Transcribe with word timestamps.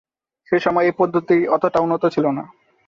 সে 0.51 0.57
সময়ে 0.59 0.87
এই 0.87 0.93
পদ্ধতি 0.97 1.37
অতটা 1.47 1.77
উন্নত 1.79 2.03
ছিল 2.05 2.25
না। 2.37 2.43